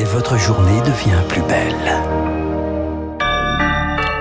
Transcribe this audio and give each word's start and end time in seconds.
et 0.00 0.04
votre 0.04 0.38
journée 0.38 0.80
devient 0.80 1.22
plus 1.28 1.42
belle. 1.42 1.74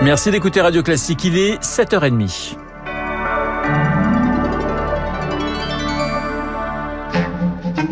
Merci 0.01 0.29
d'écouter 0.29 0.59
Radio 0.59 0.83
Classique, 0.83 1.23
il 1.23 1.37
est 1.37 1.61
7h30. 1.63 2.57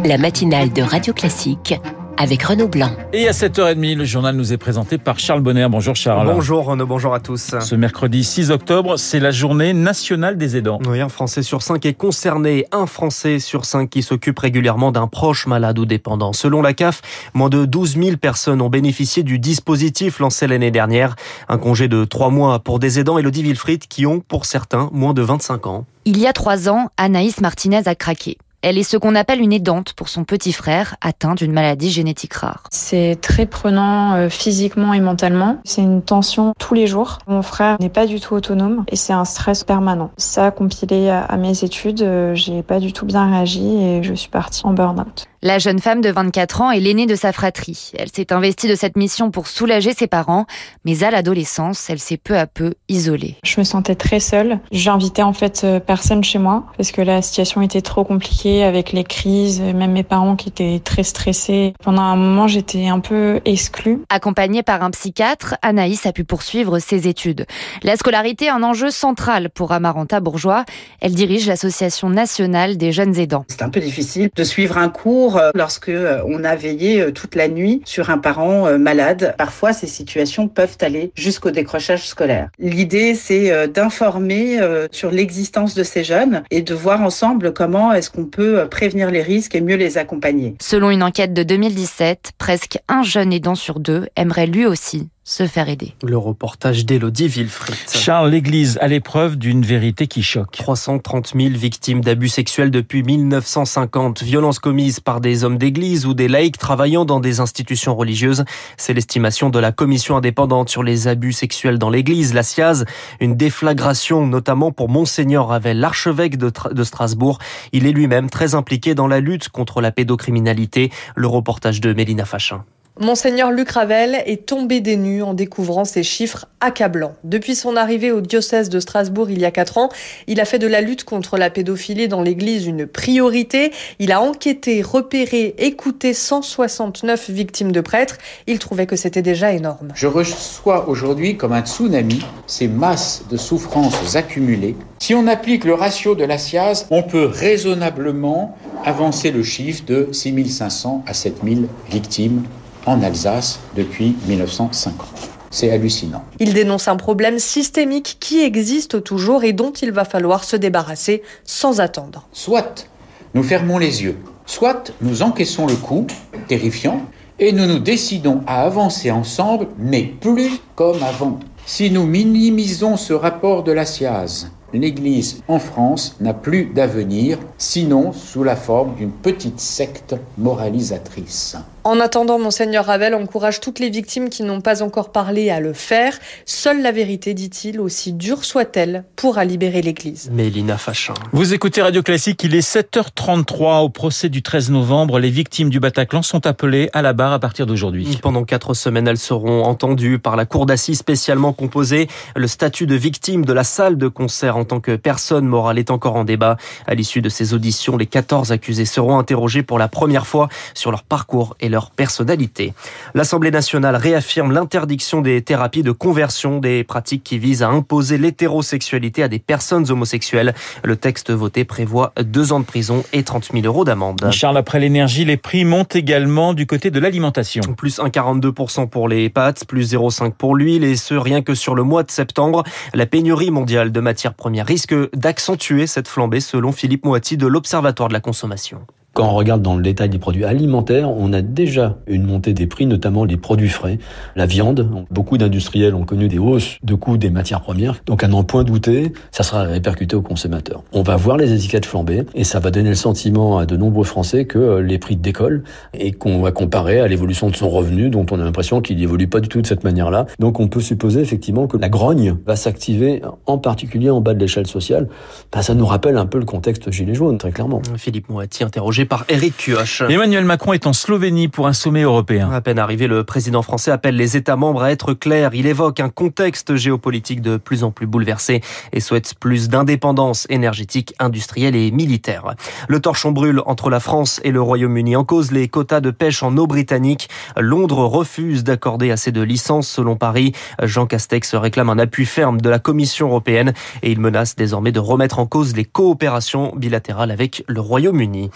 La 0.04 0.18
matinale 0.18 0.74
de 0.74 0.82
Radio 0.82 1.14
Classique 1.14 1.76
avec 2.18 2.44
Renaud 2.44 2.68
Blanc. 2.68 2.92
Et 3.14 3.28
à 3.28 3.32
7h30, 3.32 3.96
le 3.96 4.06
journal 4.06 4.36
nous 4.36 4.54
est 4.54 4.58
présenté 4.58 4.98
par 4.98 5.20
Charles 5.20 5.42
Bonner. 5.42 5.68
Bonjour 5.70 5.96
Charles. 5.96 6.28
Bonjour 6.28 6.66
Renaud, 6.66 6.86
bonjour 6.86 7.14
à 7.14 7.20
tous. 7.20 7.56
Ce 7.60 7.76
mercredi 7.76 8.24
6 8.24 8.52
octobre, 8.52 8.98
c'est 8.98 9.20
la 9.20 9.32
journée 9.32 9.74
nationale 9.74 10.38
des 10.38 10.58
aidants. 10.58 10.80
Oui, 10.88 11.00
un 11.00 11.10
Français 11.10 11.44
sur 11.44 11.62
cinq 11.62 11.86
est 11.86 11.94
concerné, 11.94 12.66
un 12.72 12.86
Français 12.86 13.40
sur 13.40 13.66
cinq 13.66 13.90
qui 13.90 14.04
s'occupe 14.04 14.40
régulièrement 14.40 14.92
d'un 14.92 15.08
proche 15.08 15.48
malade 15.48 15.80
ou 15.80 15.86
dépendant. 15.86 16.34
Selon 16.34 16.62
la 16.62 16.74
CAF, 16.74 17.02
moins 17.34 17.50
de 17.50 17.66
12 17.66 17.98
000 17.98 18.18
personnes 18.18 18.62
ont 18.62 18.70
bénéficié 18.70 19.24
du 19.24 19.40
dispositif 19.40 20.20
lancé 20.20 20.48
l'année 20.48 20.72
dernière. 20.72 21.16
Un 21.50 21.58
congé 21.58 21.88
de 21.88 22.06
trois 22.06 22.30
mois 22.30 22.60
pour 22.60 22.80
des 22.80 23.00
aidants, 23.00 23.18
Elodie 23.18 23.44
Wilfried, 23.44 23.88
qui 23.88 24.06
ont, 24.06 24.20
pour 24.20 24.46
certains, 24.46 24.90
moins 24.92 25.14
de 25.14 25.22
25 25.22 25.68
ans. 25.68 25.86
Il 26.06 26.18
y 26.18 26.26
a 26.26 26.34
trois 26.34 26.70
ans, 26.70 26.90
Anaïs 26.98 27.42
Martinez 27.42 27.82
a 27.86 27.96
craqué. 27.96 28.38
Elle 28.64 28.78
est 28.78 28.84
ce 28.84 28.98
qu'on 28.98 29.14
appelle 29.14 29.40
une 29.40 29.54
aidante 29.54 29.94
pour 29.94 30.10
son 30.10 30.24
petit 30.24 30.52
frère 30.52 30.96
atteint 31.02 31.36
d'une 31.36 31.52
maladie 31.52 31.92
génétique 31.92 32.34
rare. 32.34 32.64
C'est 32.72 33.20
très 33.22 33.46
prenant 33.46 34.16
euh, 34.16 34.30
physiquement 34.30 34.94
et 34.94 35.00
mentalement. 35.00 35.58
C'est 35.64 35.84
une 35.84 36.02
tension 36.02 36.54
tous 36.58 36.74
les 36.74 36.88
jours. 36.88 37.20
Mon 37.28 37.44
frère 37.44 37.78
n'est 37.80 37.90
pas 37.90 38.08
du 38.08 38.20
tout 38.20 38.34
autonome 38.34 38.84
et 38.88 38.96
c'est 38.96 39.14
un 39.14 39.26
stress 39.26 39.64
permanent. 39.64 40.12
Ça, 40.18 40.50
compilé 40.50 41.10
à 41.10 41.38
mes 41.38 41.64
études, 41.64 42.02
euh, 42.02 42.34
j'ai 42.34 42.64
pas 42.64 42.80
du 42.80 42.94
tout 42.94 43.06
bien 43.06 43.30
réagi 43.30 43.78
et 43.78 44.04
je 44.04 44.14
suis 44.16 44.30
partie 44.30 44.66
en 44.66 44.74
burn-out. 44.74 45.28
La 45.44 45.60
jeune 45.60 45.78
femme 45.78 46.02
de 46.02 46.10
24 46.10 46.62
ans 46.62 46.72
est 46.72 46.80
l'aînée 46.80 47.06
de 47.06 47.14
sa 47.14 47.32
fratrie. 47.32 47.92
Elle 47.96 48.10
s'est 48.12 48.34
investie 48.34 48.68
de 48.68 48.74
cette 48.74 48.98
mission 48.98 49.30
pour 49.30 49.46
soulager 49.46 49.94
ses 49.94 50.08
parents, 50.08 50.48
mais 50.84 51.04
à 51.04 51.12
l'adolescence, 51.12 51.92
elle 51.92 52.00
s'est 52.00 52.18
peu 52.18 52.36
à 52.36 52.48
peu 52.48 52.74
isolée. 52.90 53.36
Je 53.44 53.60
me 53.60 53.64
sentais 53.64 53.94
très 53.94 54.20
seule. 54.20 54.60
J'invitais 54.72 55.22
en 55.22 55.34
fait 55.34 55.62
euh, 55.64 55.80
personne 55.80 56.24
chez 56.24 56.40
moi 56.40 56.64
parce 56.76 56.92
que 56.92 57.04
la 57.04 57.22
situation 57.22 57.62
était 57.62 57.82
trop 57.82 58.04
compliquée 58.04 58.64
avec 58.64 58.94
les 58.94 59.04
crises, 59.04 59.62
même 59.62 59.92
mes 59.92 60.02
parents 60.02 60.36
qui 60.36 60.50
étaient 60.50 60.82
très 60.84 61.04
stressés. 61.04 61.74
Pendant 61.84 62.02
un 62.02 62.16
moment, 62.16 62.48
j'étais 62.48 62.88
un 62.88 63.00
peu 63.00 63.40
exclue. 63.46 64.00
Accompagnée 64.10 64.64
par 64.64 64.82
un 64.82 64.90
psychiatre, 64.90 65.54
Anaïs 65.62 66.08
a 66.08 66.14
pu 66.14 66.24
poursuivre 66.24 66.80
ses 66.80 67.08
études. 67.08 67.46
La 67.84 67.96
scolarité 67.96 68.46
est 68.46 68.50
un 68.50 68.64
enjeu 68.64 68.90
central 68.90 69.52
pour 69.52 69.72
Amaranta 69.72 70.20
Bourgeois. 70.20 70.66
Elle 71.00 71.14
dirige 71.14 71.48
l'association 71.48 72.10
nationale 72.10 72.78
des 72.78 72.92
jeunes 72.92 73.20
aidants. 73.20 73.46
C'est 73.50 73.62
un 73.62 73.70
peu 73.70 73.82
difficile 73.82 74.32
de 74.36 74.44
suivre 74.44 74.80
un 74.80 74.90
cours 74.90 75.27
euh, 75.36 75.52
lorsque 75.54 75.90
euh, 75.90 76.22
on 76.26 76.44
a 76.44 76.56
veillé 76.56 77.02
euh, 77.02 77.12
toute 77.12 77.36
la 77.36 77.48
nuit 77.50 77.82
sur 77.86 78.10
un 78.10 78.18
parent 78.18 78.78
malade. 78.78 79.36
Parfois, 79.38 79.74
ces 79.74 79.88
situations 79.88 80.48
peuvent 80.48 80.78
aller 80.82 81.12
jusqu'au 81.16 81.52
décrochage 81.52 82.08
scolaire. 82.08 82.50
L'idée, 82.60 83.16
c'est 83.16 83.68
d'informer 83.68 84.60
sur 84.92 85.12
l'existence 85.12 85.74
de 85.76 85.84
ces 85.84 86.04
jeunes 86.04 86.44
et 86.52 86.62
de 86.62 86.74
voir 86.74 87.02
ensemble 87.02 87.54
comment 87.54 87.94
est-ce 87.94 88.10
qu'on 88.10 88.26
peut 88.26 88.68
prévenir 88.70 89.12
les 89.12 89.22
risques 89.22 89.56
et 89.56 89.62
mieux 89.62 89.76
les 89.76 89.98
accompagner. 89.98 90.56
Selon 90.62 90.92
une 90.92 91.04
enquête 91.04 91.34
de 91.34 91.44
2017, 91.44 92.32
presque 92.38 92.80
un 92.88 93.04
jeune 93.04 93.34
aidant 93.34 93.56
sur 93.56 93.80
deux 93.80 94.08
aimerait 94.16 94.48
lui 94.48 94.66
aussi 94.66 95.10
se 95.28 95.46
faire 95.46 95.68
aider. 95.68 95.94
Le 96.04 96.18
reportage 96.18 96.86
d'Elodie 96.86 97.28
Villefrit. 97.28 97.74
Charles, 97.94 98.30
l'Église 98.30 98.78
à 98.80 98.88
l'épreuve 98.88 99.36
d'une 99.36 99.62
vérité 99.62 100.08
qui 100.08 100.24
choque. 100.24 100.54
330 100.54 101.34
000 101.36 101.50
victimes 101.50 102.00
d'abus 102.00 102.30
sexuels 102.30 102.72
depuis 102.72 103.04
1950. 103.04 104.24
Violences 104.24 104.60
commises 104.60 105.02
par 105.02 105.20
des 105.20 105.44
hommes 105.44 105.58
d'Église 105.58 106.06
ou 106.06 106.14
des 106.14 106.30
laïcs 106.30 106.58
travaillant 106.58 107.04
dans 107.04 107.20
des 107.20 107.42
institutions 107.42 107.94
religieuses. 107.94 108.46
C'est 108.78 108.94
l'estimation 108.94 109.50
de 109.50 109.60
la 109.60 109.74
Commission 109.74 110.16
indépendante 110.16 110.70
sur 110.70 110.82
les 110.82 111.10
abus 111.10 111.34
sexuels 111.34 111.78
dans 111.78 111.90
l'Église, 111.90 112.34
la 112.34 112.44
SIAZ. 112.44 112.86
Une 113.20 113.36
déflagration 113.36 114.26
notamment 114.26 114.72
pour 114.72 114.88
Monseigneur 114.88 115.50
Ravel, 115.50 115.78
l'archevêque 115.78 116.38
de, 116.38 116.54
de 116.72 116.84
Strasbourg. 116.86 117.40
Il 117.74 117.86
est 117.86 117.92
lui-même 117.92 118.30
très 118.30 118.56
impliqué 118.56 118.96
dans 118.96 119.08
la 119.08 119.20
lutte 119.20 119.50
contre 119.50 119.82
la 119.82 119.92
pédocriminalité. 119.92 120.90
Le 121.18 121.28
reportage 121.28 121.82
de 121.82 121.92
Mélina 121.92 122.24
Fachin. 122.24 122.64
Monseigneur 123.00 123.52
Luc 123.52 123.70
Ravel 123.70 124.24
est 124.26 124.48
tombé 124.48 124.82
des 124.82 124.98
nues 124.98 125.22
en 125.22 125.36
découvrant 125.36 125.86
ces 125.86 126.02
chiffres 126.02 126.48
accablants. 126.62 127.14
Depuis 127.24 127.54
son 127.54 127.76
arrivée 127.76 128.12
au 128.12 128.22
diocèse 128.22 128.70
de 128.70 128.80
Strasbourg 128.80 129.30
il 129.30 129.40
y 129.40 129.46
a 129.46 129.52
quatre 129.52 129.78
ans, 129.78 129.90
il 130.26 130.40
a 130.40 130.46
fait 130.46 130.58
de 130.58 130.66
la 130.66 130.82
lutte 130.82 131.04
contre 131.04 131.38
la 131.38 131.52
pédophilie 131.52 132.08
dans 132.08 132.24
l'église 132.24 132.66
une 132.66 132.88
priorité. 132.88 133.72
Il 134.00 134.12
a 134.12 134.20
enquêté, 134.20 134.82
repéré, 134.82 135.54
écouté 135.60 136.16
169 136.16 137.30
victimes 137.30 137.72
de 137.72 137.82
prêtres. 137.82 138.18
Il 138.48 138.58
trouvait 138.58 138.88
que 138.88 138.96
c'était 138.96 139.22
déjà 139.22 139.54
énorme. 139.54 139.90
Je 139.94 140.08
reçois 140.08 140.90
aujourd'hui 140.90 141.38
comme 141.38 141.54
un 141.54 141.64
tsunami 141.64 142.26
ces 142.48 142.68
masses 142.68 143.26
de 143.30 143.38
souffrances 143.38 144.16
accumulées. 144.16 144.76
Si 144.98 145.14
on 145.14 145.28
applique 145.28 145.66
le 145.66 145.76
ratio 145.76 146.16
de 146.16 146.24
la 146.24 146.40
SIAZ, 146.40 146.88
on 146.90 147.04
peut 147.04 147.26
raisonnablement 147.26 148.58
avancer 148.84 149.30
le 149.30 149.44
chiffre 149.44 149.84
de 149.86 150.10
6500 150.12 151.04
à 151.06 151.14
7000 151.14 151.68
victimes 151.92 152.44
en 152.88 153.04
Alsace 153.04 153.60
depuis 153.76 154.16
1950. 154.28 155.08
C'est 155.52 155.72
hallucinant. 155.72 156.24
Il 156.40 156.54
dénonce 156.54 156.88
un 156.88 156.96
problème 156.96 157.38
systémique 157.38 158.18
qui 158.20 158.42
existe 158.42 159.04
toujours 159.04 159.44
et 159.44 159.54
dont 159.54 159.72
il 159.72 159.92
va 159.92 160.06
falloir 160.06 160.44
se 160.44 160.56
débarrasser 160.56 161.22
sans 161.44 161.80
attendre. 161.80 162.28
Soit 162.34 162.88
nous 163.34 163.44
fermons 163.44 163.78
les 163.78 164.04
yeux, 164.04 164.18
soit 164.46 164.92
nous 165.02 165.22
encaissons 165.22 165.68
le 165.68 165.76
coup, 165.76 166.08
terrifiant, 166.48 167.02
et 167.40 167.52
nous 167.52 167.68
nous 167.68 167.80
décidons 167.80 168.42
à 168.48 168.64
avancer 168.64 169.12
ensemble, 169.12 169.68
mais 169.78 170.04
plus 170.04 170.52
comme 170.76 171.04
avant. 171.04 171.40
Si 171.66 171.92
nous 171.92 172.06
minimisons 172.06 172.98
ce 172.98 173.14
rapport 173.14 173.64
de 173.64 173.72
la 173.72 173.86
SIAZ, 173.86 174.50
l'Église 174.74 175.44
en 175.48 175.60
France 175.60 176.16
n'a 176.20 176.34
plus 176.34 176.66
d'avenir, 176.66 177.38
sinon 177.58 178.12
sous 178.14 178.44
la 178.44 178.56
forme 178.56 178.96
d'une 178.96 179.12
petite 179.12 179.60
secte 179.60 180.16
moralisatrice. 180.38 181.58
En 181.88 182.02
attendant, 182.02 182.38
Monseigneur 182.38 182.84
Ravel 182.84 183.16
encourage 183.16 183.62
toutes 183.62 183.80
les 183.80 183.90
victimes 183.90 184.28
qui 184.28 184.44
n'ont 184.44 184.60
pas 184.60 184.84
encore 184.84 185.14
parlé 185.14 185.50
à 185.50 185.62
le 185.62 185.72
faire. 185.72 186.20
Seule 186.46 186.82
la 186.82 186.92
vérité, 186.92 187.34
dit-il, 187.34 187.80
aussi 187.80 188.12
dure 188.12 188.44
soit-elle, 188.44 189.06
pourra 189.16 189.46
libérer 189.46 189.82
l'Église. 189.82 190.30
Mélina 190.34 190.78
Fachin. 190.78 191.14
Vous 191.32 191.54
écoutez 191.54 191.82
Radio 191.82 192.04
Classique, 192.04 192.44
il 192.44 192.56
est 192.56 192.76
7h33 192.76 193.84
au 193.84 193.88
procès 193.88 194.28
du 194.28 194.42
13 194.42 194.70
novembre. 194.72 195.18
Les 195.18 195.30
victimes 195.30 195.70
du 195.70 195.80
Bataclan 195.80 196.24
sont 196.24 196.46
appelées 196.46 196.90
à 196.92 197.02
la 197.02 197.14
barre 197.14 197.32
à 197.32 197.40
partir 197.40 197.66
d'aujourd'hui. 197.66 198.20
Pendant 198.22 198.44
quatre 198.44 198.74
semaines, 198.74 199.08
elles 199.08 199.18
seront 199.18 199.64
entendues 199.64 200.20
par 200.20 200.36
la 200.36 200.46
cour 200.46 200.66
d'assises 200.66 200.98
spécialement 200.98 201.54
composée. 201.54 202.10
Le 202.36 202.48
statut 202.48 202.86
de 202.86 202.96
victime 202.96 203.46
de 203.46 203.54
la 203.54 203.64
salle 203.64 203.98
de 203.98 204.10
concert 204.10 204.58
en 204.58 204.66
tant 204.66 204.82
que 204.82 204.98
personne 204.98 205.46
morale 205.46 205.80
est 205.80 205.90
encore 205.90 206.18
en 206.18 206.26
débat. 206.26 206.58
À 206.86 206.96
l'issue 206.96 207.22
de 207.22 207.30
ces 207.30 207.54
auditions, 207.54 207.96
les 207.96 208.08
14 208.08 208.52
accusés 208.52 208.84
seront 208.84 209.18
interrogés 209.18 209.64
pour 209.64 209.80
la 209.80 209.88
première 209.88 210.28
fois 210.28 210.50
sur 210.74 210.92
leur 210.92 211.04
parcours 211.04 211.56
et 211.62 211.70
leur 211.70 211.77
personnalité. 211.86 212.74
L'Assemblée 213.14 213.52
nationale 213.52 213.96
réaffirme 213.96 214.52
l'interdiction 214.52 215.22
des 215.22 215.42
thérapies 215.42 215.84
de 215.84 215.92
conversion, 215.92 216.60
des 216.60 216.84
pratiques 216.84 217.24
qui 217.24 217.38
visent 217.40 217.64
à 217.64 217.70
imposer 217.70 218.18
l'hétérosexualité 218.18 219.24
à 219.24 219.28
des 219.28 219.40
personnes 219.40 219.90
homosexuelles. 219.90 220.54
Le 220.84 220.96
texte 220.96 221.32
voté 221.32 221.66
prévoit 221.66 222.14
deux 222.22 222.54
ans 222.54 222.60
de 222.60 222.66
prison 222.66 223.04
et 223.14 223.24
30 223.24 223.50
000 223.54 223.66
euros 223.66 223.86
d'amende. 223.86 224.30
Charles, 224.32 224.58
après 224.58 224.80
l'énergie, 224.80 225.26
les 225.26 225.38
prix 225.38 225.66
montent 225.66 225.96
également 225.96 226.54
du 226.54 226.66
côté 226.66 226.92
de 226.92 227.00
l'alimentation. 227.00 227.62
Plus 227.76 228.00
1,42% 228.00 228.90
pour 228.90 229.08
les 229.08 229.30
pâtes, 229.30 229.66
plus 229.66 229.94
0,5% 229.94 230.32
pour 230.32 230.56
l'huile 230.56 230.84
et 230.84 230.96
ce 230.96 231.14
rien 231.14 231.42
que 231.42 231.56
sur 231.56 231.76
le 231.76 231.84
mois 231.84 232.04
de 232.04 232.12
septembre. 232.12 232.64
La 232.94 233.06
pénurie 233.06 233.52
mondiale 233.52 233.92
de 233.92 234.00
matières 234.00 234.34
premières 234.34 234.68
risque 234.68 234.96
d'accentuer 235.16 235.88
cette 235.88 236.08
flambée 236.08 236.42
selon 236.42 236.72
Philippe 236.72 237.06
Moati 237.06 237.38
de 237.38 237.48
l'Observatoire 237.48 238.10
de 238.10 238.14
la 238.14 238.20
consommation. 238.20 238.82
Quand 239.18 239.30
on 239.30 239.34
regarde 239.34 239.64
dans 239.64 239.76
le 239.76 239.82
détail 239.82 240.10
des 240.10 240.20
produits 240.20 240.46
alimentaires, 240.46 241.10
on 241.10 241.34
a 241.34 241.42
déjà 241.42 241.98
une 242.06 242.22
montée 242.22 242.54
des 242.54 242.68
prix, 242.68 242.86
notamment 242.86 243.26
les 243.26 243.36
produits 243.36 243.68
frais, 243.68 243.98
la 244.36 244.46
viande. 244.46 244.88
Beaucoup 245.10 245.40
d'industriels 245.40 245.96
ont 245.96 246.04
connu 246.04 246.28
des 246.28 246.38
hausses 246.38 246.78
de 246.84 246.94
coûts 246.94 247.18
des 247.18 247.32
matières 247.32 247.62
premières. 247.62 247.96
Donc 248.06 248.24
à 248.24 248.28
n'en 248.28 248.44
point 248.44 248.64
douter, 248.64 249.14
ça 249.32 249.42
sera 249.42 249.64
répercuté 249.64 250.16
aux 250.16 250.22
consommateurs. 250.22 250.84
On 250.94 251.02
va 251.02 251.16
voir 251.16 251.38
les 251.38 251.52
étiquettes 251.52 251.88
flamber 251.88 252.26
et 252.36 252.44
ça 252.44 252.60
va 252.60 252.70
donner 252.70 252.90
le 252.90 252.96
sentiment 252.96 253.58
à 253.58 253.66
de 253.66 253.76
nombreux 253.76 254.04
Français 254.04 254.46
que 254.46 254.60
euh, 254.60 254.82
les 254.84 255.00
prix 255.00 255.16
décollent 255.16 255.64
et 255.96 256.12
qu'on 256.12 256.40
va 256.40 256.52
comparer 256.52 257.00
à 257.00 257.08
l'évolution 257.08 257.50
de 257.50 257.56
son 257.56 257.72
revenu 257.72 258.12
dont 258.12 258.28
on 258.30 258.40
a 258.40 258.44
l'impression 258.44 258.82
qu'il 258.82 258.98
n'évolue 258.98 259.28
pas 259.28 259.40
du 259.40 259.50
tout 259.50 259.64
de 259.64 259.66
cette 259.66 259.84
manière-là. 259.84 260.28
Donc 260.38 260.60
on 260.60 260.68
peut 260.68 260.80
supposer 260.80 261.22
effectivement 261.22 261.66
que 261.66 261.78
la 261.78 261.90
grogne 261.90 262.36
va 262.46 262.56
s'activer 262.56 263.24
en 263.48 263.58
particulier 263.58 264.12
en 264.12 264.22
bas 264.22 264.36
de 264.36 264.40
l'échelle 264.40 264.68
sociale. 264.68 265.10
Ben, 265.52 265.64
ça 265.64 265.74
nous 265.74 265.88
rappelle 265.88 266.18
un 266.18 266.28
peu 266.28 266.38
le 266.38 266.46
contexte 266.46 266.92
gilet 266.92 267.16
jaune, 267.16 267.40
très 267.40 267.50
clairement. 267.50 267.82
Philippe 267.98 268.30
Moati 268.30 268.64
interrogé 268.64 269.07
par 269.08 269.26
Eric 269.30 269.58
Kioch. 269.58 270.04
Emmanuel 270.08 270.46
Macron 270.46 270.74
est 270.74 270.86
en 270.86 270.94
Slovénie 270.94 271.48
pour 271.48 271.68
un 271.68 271.74
sommet 271.74 272.02
européen. 272.02 272.52
À 272.52 272.62
peine 272.62 272.80
arrivé, 272.80 273.08
le 273.08 273.24
président 273.24 273.62
français 273.62 273.92
appelle 273.92 274.16
les 274.16 274.38
États 274.38 274.56
membres 274.56 274.84
à 274.84 274.92
être 274.92 275.14
clairs. 275.14 275.52
Il 275.54 275.66
évoque 275.66 276.00
un 276.00 276.10
contexte 276.10 276.76
géopolitique 276.76 277.42
de 277.42 277.58
plus 277.58 277.84
en 277.84 277.92
plus 277.92 278.06
bouleversé 278.06 278.62
et 278.94 279.00
souhaite 279.00 279.34
plus 279.40 279.70
d'indépendance 279.70 280.46
énergétique, 280.50 281.14
industrielle 281.20 281.76
et 281.76 281.92
militaire. 281.92 282.56
Le 282.88 283.00
torchon 283.00 283.32
brûle 283.32 283.62
entre 283.66 283.90
la 283.90 284.00
France 284.00 284.40
et 284.44 284.52
le 284.52 284.62
Royaume-Uni 284.62 285.16
en 285.16 285.24
cause 285.24 285.52
les 285.52 285.68
quotas 285.68 286.02
de 286.02 286.12
pêche 286.12 286.44
en 286.44 286.56
eau 286.58 286.68
britannique. 286.68 287.30
Londres 287.58 288.06
refuse 288.06 288.64
d'accorder 288.64 289.12
assez 289.12 289.32
de 289.32 289.42
licences 289.42 289.88
selon 289.88 290.16
Paris. 290.16 290.54
Jean 290.84 291.06
Castex 291.06 291.56
réclame 291.56 291.90
un 291.90 292.00
appui 292.00 292.26
ferme 292.26 292.62
de 292.62 292.70
la 292.70 292.80
Commission 292.80 293.28
européenne 293.28 293.74
et 294.04 294.12
il 294.12 294.20
menace 294.20 294.56
désormais 294.56 294.92
de 294.92 295.00
remettre 295.00 295.40
en 295.40 295.46
cause 295.46 295.76
les 295.76 295.86
coopérations 295.86 296.74
bilatérales 296.76 297.32
avec 297.32 297.64
le 297.68 297.80
Royaume-Uni. 297.80 298.50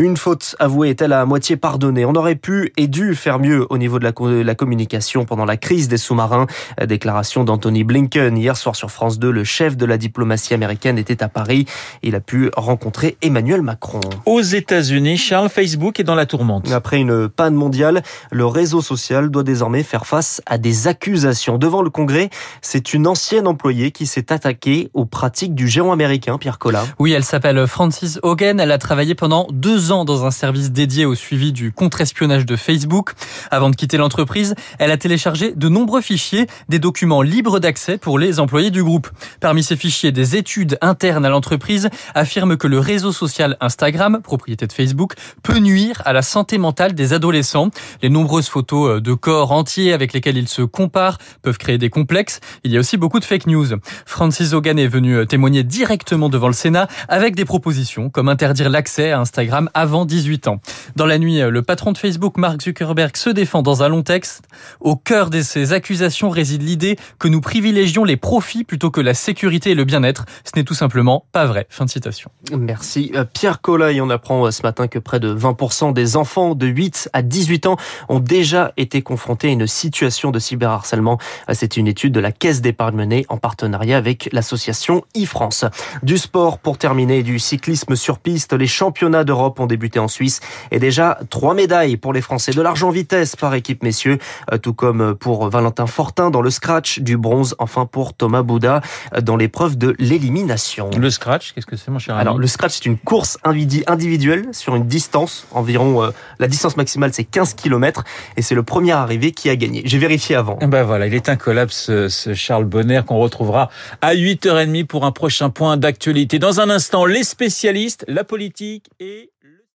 Une 0.00 0.16
faute 0.16 0.54
avouée 0.60 0.90
est-elle 0.90 1.12
à 1.12 1.24
moitié 1.26 1.56
pardonnée? 1.56 2.04
On 2.04 2.12
aurait 2.12 2.36
pu 2.36 2.72
et 2.76 2.86
dû 2.86 3.16
faire 3.16 3.40
mieux 3.40 3.66
au 3.68 3.78
niveau 3.78 3.98
de 3.98 4.04
la, 4.04 4.44
la 4.44 4.54
communication 4.54 5.24
pendant 5.24 5.44
la 5.44 5.56
crise 5.56 5.88
des 5.88 5.96
sous-marins. 5.96 6.46
Déclaration 6.86 7.42
d'Anthony 7.42 7.82
Blinken 7.82 8.38
hier 8.38 8.56
soir 8.56 8.76
sur 8.76 8.92
France 8.92 9.18
2. 9.18 9.28
Le 9.28 9.42
chef 9.42 9.76
de 9.76 9.84
la 9.84 9.98
diplomatie 9.98 10.54
américaine 10.54 10.98
était 10.98 11.20
à 11.20 11.28
Paris. 11.28 11.66
Il 12.04 12.14
a 12.14 12.20
pu 12.20 12.48
rencontrer 12.56 13.16
Emmanuel 13.22 13.60
Macron. 13.62 13.98
Aux 14.24 14.40
États-Unis, 14.40 15.16
Charles 15.16 15.48
Facebook 15.48 15.98
est 15.98 16.04
dans 16.04 16.14
la 16.14 16.26
tourmente. 16.26 16.70
Après 16.70 16.98
une 16.98 17.28
panne 17.28 17.54
mondiale, 17.54 18.04
le 18.30 18.46
réseau 18.46 18.80
social 18.80 19.30
doit 19.30 19.42
désormais 19.42 19.82
faire 19.82 20.06
face 20.06 20.40
à 20.46 20.58
des 20.58 20.86
accusations. 20.86 21.58
Devant 21.58 21.82
le 21.82 21.90
Congrès, 21.90 22.30
c'est 22.62 22.94
une 22.94 23.08
ancienne 23.08 23.48
employée 23.48 23.90
qui 23.90 24.06
s'est 24.06 24.32
attaquée 24.32 24.90
aux 24.94 25.06
pratiques 25.06 25.56
du 25.56 25.66
géant 25.66 25.90
américain, 25.90 26.38
Pierre 26.38 26.60
Collat. 26.60 26.84
Oui, 27.00 27.10
elle 27.14 27.24
s'appelle 27.24 27.66
Francis 27.66 28.20
Hogan. 28.22 28.60
Elle 28.60 28.70
a 28.70 28.78
travaillé 28.78 29.16
pendant 29.16 29.48
deux 29.50 29.77
ans 29.78 30.04
dans 30.04 30.24
un 30.24 30.30
service 30.30 30.70
dédié 30.70 31.06
au 31.06 31.14
suivi 31.14 31.52
du 31.52 31.72
contre-espionnage 31.72 32.44
de 32.44 32.56
Facebook. 32.56 33.14
Avant 33.50 33.70
de 33.70 33.76
quitter 33.76 33.96
l'entreprise, 33.96 34.54
elle 34.78 34.90
a 34.90 34.96
téléchargé 34.96 35.52
de 35.52 35.68
nombreux 35.68 36.00
fichiers, 36.00 36.46
des 36.68 36.78
documents 36.78 37.22
libres 37.22 37.60
d'accès 37.60 37.98
pour 37.98 38.18
les 38.18 38.40
employés 38.40 38.70
du 38.70 38.84
groupe. 38.84 39.08
Parmi 39.40 39.62
ces 39.62 39.76
fichiers, 39.76 40.12
des 40.12 40.36
études 40.36 40.78
internes 40.80 41.24
à 41.24 41.28
l'entreprise 41.28 41.88
affirment 42.14 42.56
que 42.56 42.66
le 42.66 42.78
réseau 42.78 43.12
social 43.12 43.56
Instagram, 43.60 44.20
propriété 44.22 44.66
de 44.66 44.72
Facebook, 44.72 45.14
peut 45.42 45.58
nuire 45.58 46.02
à 46.04 46.12
la 46.12 46.22
santé 46.22 46.58
mentale 46.58 46.94
des 46.94 47.12
adolescents. 47.12 47.70
Les 48.02 48.10
nombreuses 48.10 48.48
photos 48.48 49.00
de 49.00 49.14
corps 49.14 49.52
entiers 49.52 49.92
avec 49.92 50.12
lesquels 50.12 50.36
ils 50.36 50.48
se 50.48 50.62
comparent 50.62 51.18
peuvent 51.42 51.58
créer 51.58 51.78
des 51.78 51.90
complexes. 51.90 52.40
Il 52.64 52.72
y 52.72 52.76
a 52.76 52.80
aussi 52.80 52.96
beaucoup 52.96 53.20
de 53.20 53.24
fake 53.24 53.46
news. 53.46 53.66
Francis 54.04 54.52
Hogan 54.52 54.78
est 54.78 54.88
venu 54.88 55.26
témoigner 55.26 55.62
directement 55.62 56.28
devant 56.28 56.48
le 56.48 56.52
Sénat 56.52 56.88
avec 57.08 57.34
des 57.34 57.44
propositions 57.44 58.10
comme 58.10 58.28
interdire 58.28 58.70
l'accès 58.70 59.12
à 59.12 59.20
Instagram 59.20 59.67
avant 59.74 60.04
18 60.04 60.48
ans. 60.48 60.60
Dans 60.96 61.06
la 61.06 61.18
nuit, 61.18 61.40
le 61.40 61.62
patron 61.62 61.92
de 61.92 61.98
Facebook, 61.98 62.36
Mark 62.36 62.62
Zuckerberg, 62.62 63.16
se 63.16 63.30
défend 63.30 63.62
dans 63.62 63.82
un 63.82 63.88
long 63.88 64.02
texte. 64.02 64.42
Au 64.80 64.96
cœur 64.96 65.30
de 65.30 65.42
ces 65.42 65.72
accusations 65.72 66.30
réside 66.30 66.62
l'idée 66.62 66.96
que 67.18 67.28
nous 67.28 67.40
privilégions 67.40 68.04
les 68.04 68.16
profits 68.16 68.64
plutôt 68.64 68.90
que 68.90 69.00
la 69.00 69.14
sécurité 69.14 69.70
et 69.70 69.74
le 69.74 69.84
bien-être. 69.84 70.24
Ce 70.44 70.58
n'est 70.58 70.64
tout 70.64 70.74
simplement 70.74 71.26
pas 71.32 71.46
vrai. 71.46 71.66
Fin 71.68 71.84
de 71.84 71.90
citation. 71.90 72.30
Merci. 72.56 73.12
Pierre 73.32 73.60
Collat, 73.60 73.92
on 74.02 74.10
apprend 74.10 74.50
ce 74.50 74.62
matin 74.62 74.88
que 74.88 74.98
près 74.98 75.20
de 75.20 75.34
20% 75.34 75.92
des 75.92 76.16
enfants 76.16 76.54
de 76.54 76.66
8 76.66 77.10
à 77.12 77.22
18 77.22 77.66
ans 77.66 77.76
ont 78.08 78.20
déjà 78.20 78.72
été 78.76 79.02
confrontés 79.02 79.48
à 79.48 79.50
une 79.50 79.66
situation 79.66 80.30
de 80.30 80.38
cyberharcèlement. 80.38 81.18
C'est 81.52 81.76
une 81.76 81.86
étude 81.86 82.12
de 82.12 82.20
la 82.20 82.32
Caisse 82.32 82.60
d'épargne 82.60 82.96
menée 82.96 83.26
en 83.28 83.36
partenariat 83.36 83.96
avec 83.96 84.28
l'association 84.32 85.04
e-France. 85.16 85.64
Du 86.02 86.18
sport 86.18 86.58
pour 86.58 86.78
terminer, 86.78 87.22
du 87.22 87.38
cyclisme 87.38 87.96
sur 87.96 88.18
piste. 88.18 88.52
Les 88.52 88.66
championnats 88.66 89.24
d'Europe 89.24 89.57
ont 89.60 89.66
débuté 89.66 89.98
en 89.98 90.08
Suisse 90.08 90.40
et 90.70 90.78
déjà 90.78 91.18
trois 91.30 91.54
médailles 91.54 91.96
pour 91.96 92.12
les 92.12 92.20
Français. 92.20 92.52
De 92.52 92.62
l'argent 92.62 92.90
vitesse 92.90 93.36
par 93.36 93.54
équipe 93.54 93.82
messieurs, 93.82 94.18
tout 94.62 94.74
comme 94.74 95.14
pour 95.14 95.48
Valentin 95.48 95.86
Fortin 95.86 96.30
dans 96.30 96.42
le 96.42 96.50
scratch, 96.50 97.00
du 97.00 97.16
bronze 97.16 97.54
enfin 97.58 97.86
pour 97.86 98.14
Thomas 98.14 98.42
Bouda 98.42 98.80
dans 99.22 99.36
l'épreuve 99.36 99.76
de 99.76 99.94
l'élimination. 99.98 100.90
Le 100.96 101.10
scratch, 101.10 101.52
qu'est-ce 101.52 101.66
que 101.66 101.76
c'est 101.76 101.90
mon 101.90 101.98
cher 101.98 102.14
ami 102.14 102.22
Alors 102.22 102.38
le 102.38 102.46
scratch 102.46 102.74
c'est 102.74 102.86
une 102.86 102.98
course 102.98 103.38
individuelle 103.44 104.48
sur 104.52 104.74
une 104.74 104.86
distance 104.86 105.46
environ 105.52 106.02
euh, 106.02 106.10
la 106.38 106.48
distance 106.48 106.76
maximale 106.76 107.12
c'est 107.12 107.24
15 107.24 107.54
km 107.54 108.04
et 108.36 108.42
c'est 108.42 108.54
le 108.54 108.62
premier 108.62 108.92
arrivé 108.92 109.32
qui 109.32 109.50
a 109.50 109.56
gagné. 109.56 109.82
J'ai 109.84 109.98
vérifié 109.98 110.36
avant. 110.36 110.58
Ben 110.60 110.82
voilà, 110.82 111.06
il 111.06 111.14
est 111.14 111.28
incollable 111.28 111.72
ce, 111.72 112.08
ce 112.08 112.34
Charles 112.34 112.64
Bonner 112.64 113.02
qu'on 113.06 113.18
retrouvera 113.18 113.70
à 114.00 114.14
8h30 114.14 114.86
pour 114.86 115.04
un 115.04 115.12
prochain 115.12 115.50
point 115.50 115.76
d'actualité. 115.76 116.38
Dans 116.38 116.60
un 116.60 116.70
instant, 116.70 117.04
les 117.04 117.24
spécialistes, 117.24 118.04
la 118.08 118.24
politique 118.24 118.90
et 119.00 119.30